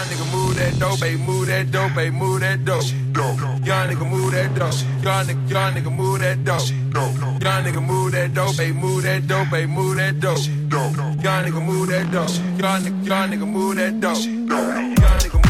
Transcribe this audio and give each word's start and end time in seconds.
Young 0.00 0.08
nigga 0.08 0.32
move 0.32 0.56
that 0.56 0.78
dope, 0.78 1.00
baby, 1.00 1.22
move 1.22 1.46
that 1.48 1.70
dope, 1.70 1.94
baby, 1.94 2.16
move 2.16 2.40
that 2.40 2.64
dope. 2.64 2.84
Young 3.66 3.88
nigga 3.90 4.10
move 4.10 4.32
that 4.32 4.54
dope. 4.54 4.72
Young 5.04 5.26
nigga, 5.26 5.50
young 5.50 5.74
nigga 5.74 5.94
move 5.94 6.20
that 6.20 6.42
dope. 6.42 6.68
Young 7.42 7.64
nigga 7.64 7.86
move 7.86 8.12
that 8.12 8.32
dope, 8.32 8.56
baby, 8.56 8.72
move 8.72 9.02
that 9.02 9.26
dope, 9.26 9.50
baby, 9.50 9.66
move 9.70 9.96
that 9.96 10.18
dope. 10.18 10.38
Young 10.46 11.44
nigga 11.44 11.66
move 11.66 11.88
that 11.88 12.10
dope. 12.10 12.30
Young 12.58 12.80
nigga, 12.80 13.06
young 13.06 13.30
nigga 13.30 13.46
move 13.46 13.76
that 13.76 14.00
dope. 14.00 14.24
Young 14.24 14.94
nigga 14.96 15.49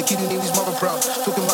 The 0.00 0.06
kid 0.06 0.18
who 0.18 0.28
these 0.28 0.56
mother 0.56 0.72
proud. 0.78 1.02
Talking 1.02 1.44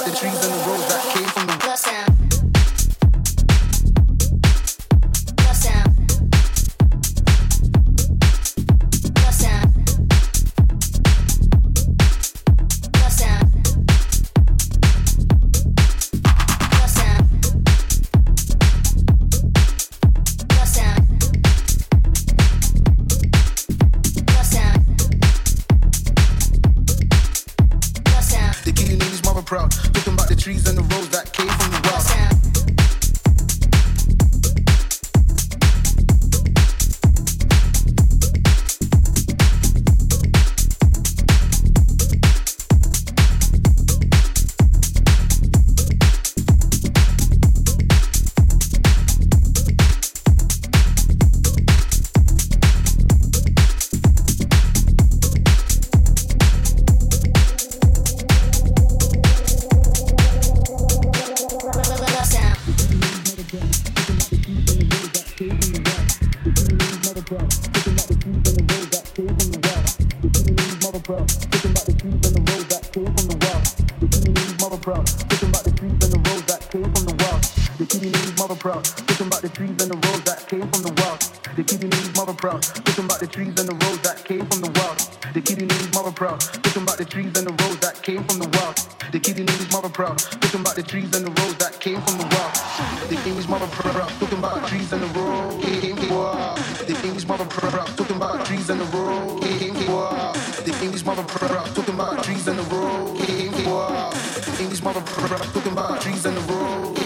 The 100.67 100.75
English 100.83 101.05
mother 101.05 101.23
talking 101.23 101.95
about 101.95 102.25
trees 102.25 102.49
and 102.49 102.59
the 102.59 102.65
road. 102.75 103.17
The 103.19 104.63
English 104.63 104.83
mother 104.83 105.01
talking 105.01 105.71
about 105.71 106.01
trees 106.01 106.27
and 106.27 106.37
the 106.37 106.41
road. 106.53 106.97
The 106.97 107.03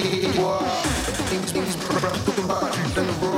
English, 1.30 1.54
English 1.54 1.74
talking 1.76 2.44
about 2.44 2.72
trees 2.72 2.96
and 2.96 3.06
the 3.06 3.26
road. 3.26 3.29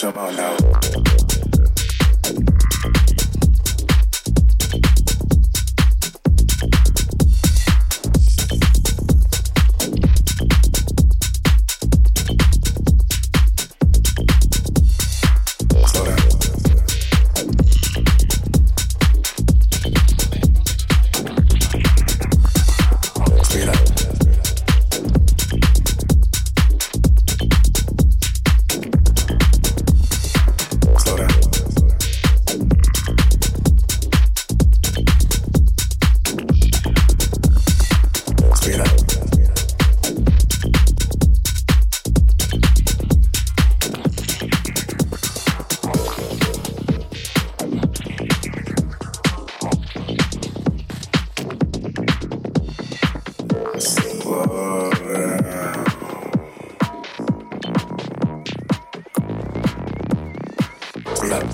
somehow 0.00 0.30
now. 0.30 0.49
Yes, 61.30 61.46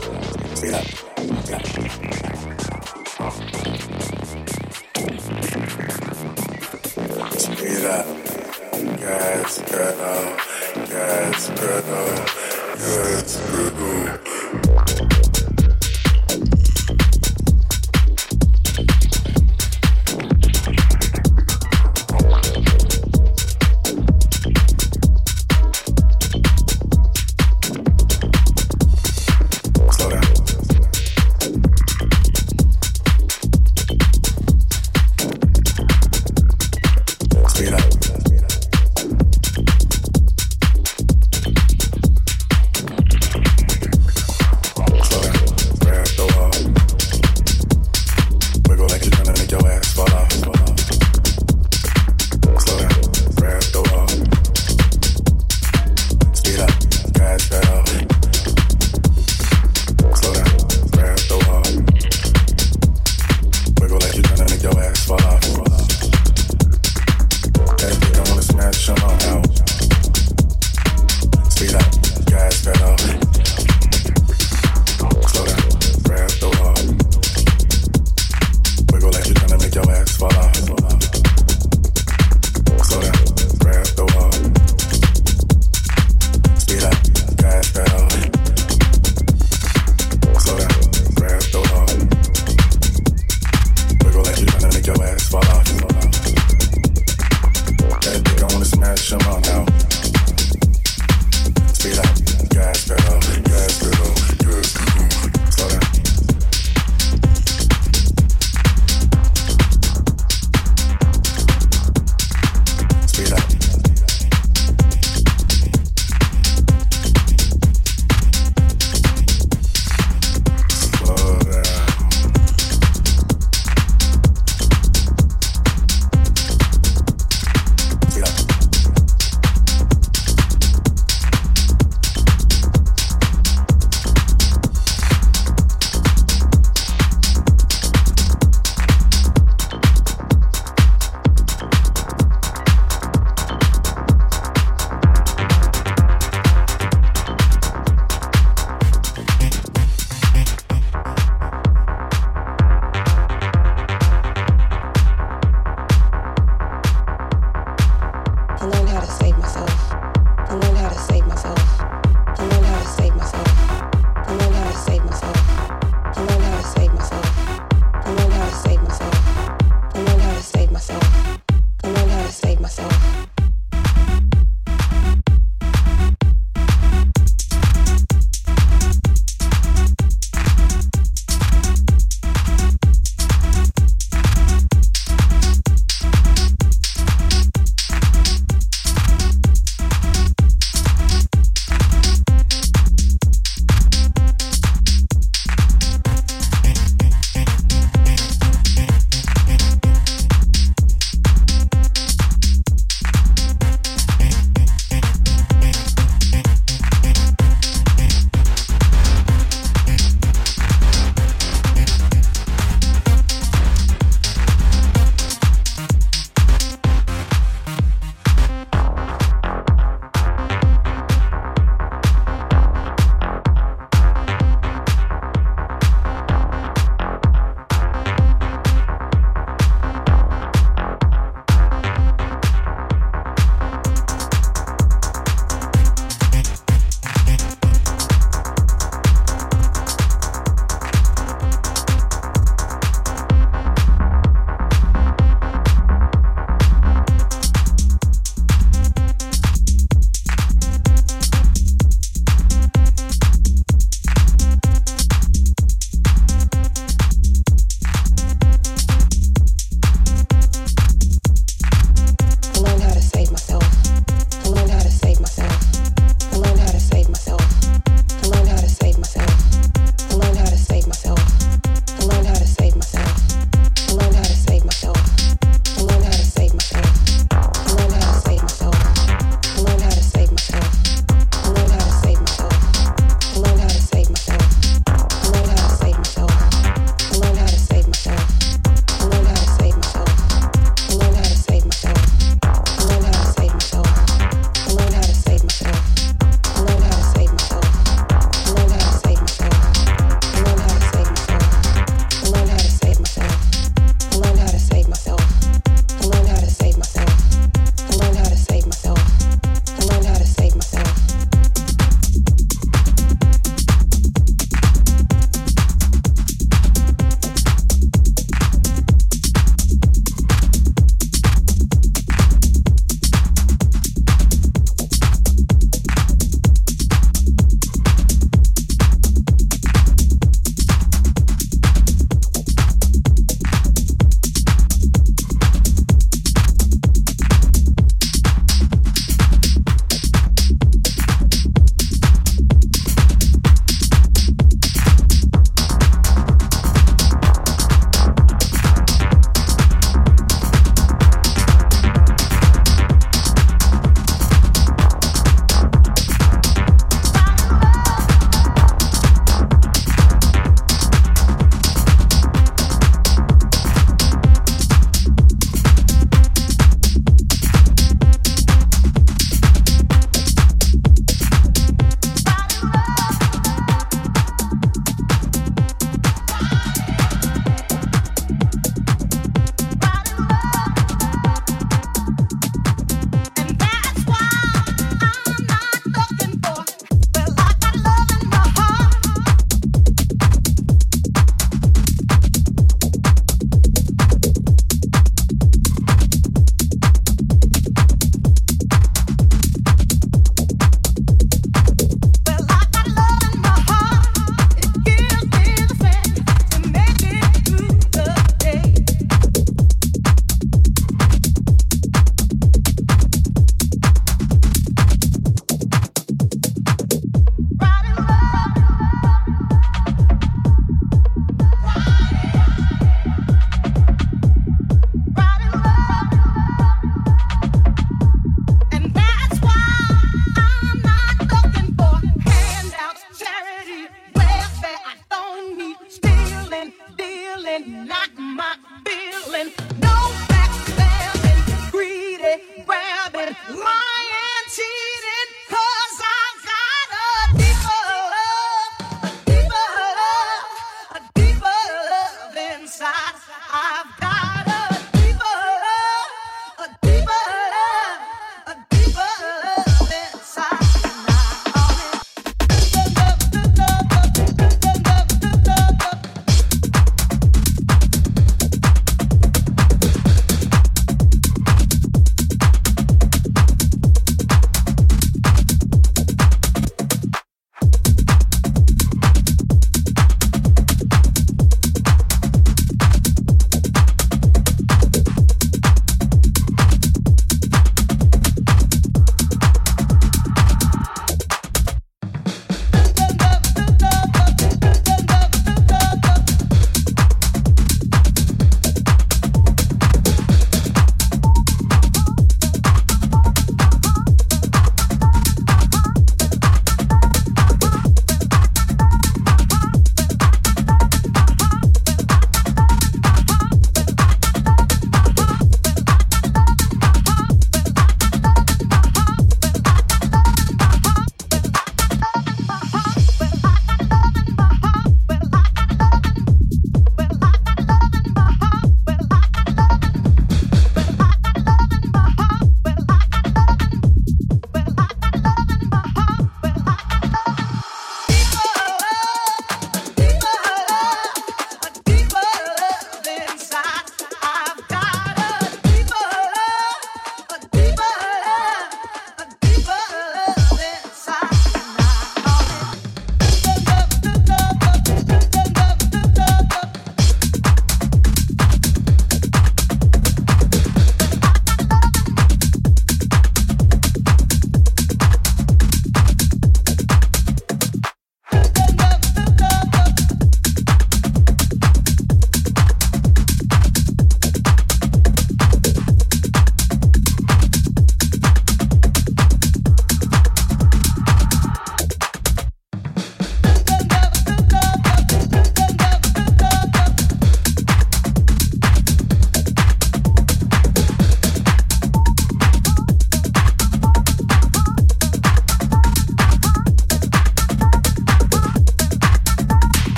good, 9.69 9.99
yes, 10.89 11.51
good, 11.51 11.85
yes, 12.79 13.41
good. 13.51 14.36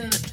in 0.00 0.29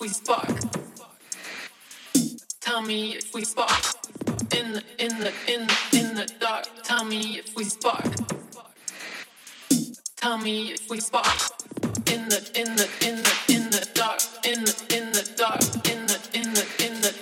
we 0.00 0.08
spark. 0.08 0.48
Tell 2.60 2.82
me 2.82 3.16
if 3.16 3.34
we 3.34 3.44
spark. 3.44 3.70
In 4.56 4.72
the 4.72 4.82
in 4.98 5.18
the 5.20 5.32
in 5.46 5.66
the, 5.66 5.78
in 5.92 6.14
the 6.14 6.32
dark. 6.40 6.66
Tell 6.84 7.04
me 7.04 7.38
if 7.38 7.54
we 7.56 7.64
spark. 7.64 8.04
Tell 10.16 10.38
me 10.38 10.72
if 10.72 10.90
we 10.90 11.00
spark. 11.00 11.26
In 12.06 12.28
the 12.28 12.40
in 12.54 12.76
the 12.76 12.88
in 13.06 13.16
the 13.22 13.34
in 13.48 13.70
the 13.70 13.88
dark. 13.94 14.20
In 14.44 14.64
the 14.64 14.76
in 14.96 15.12
the 15.12 15.30
dark. 15.36 15.62
In 15.92 16.06
the 16.06 16.18
in 16.34 16.54
the 16.54 16.66
in 16.86 17.00
the 17.02 17.19